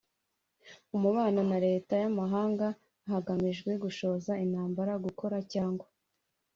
umubano 0.95 1.39
na 1.49 1.57
leta 1.67 1.93
y’amahanga 2.01 2.67
hagamijwe 3.11 3.71
gushoza 3.83 4.31
intambara, 4.45 4.93
gukora 5.05 5.37
cyangwa 5.53 5.85